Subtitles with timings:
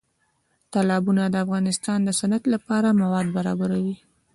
[0.71, 3.95] تالابونه د افغانستان د صنعت لپاره مواد برابروي.